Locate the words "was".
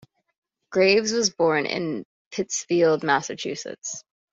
1.13-1.29